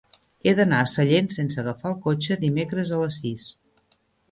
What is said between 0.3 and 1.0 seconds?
He d'anar a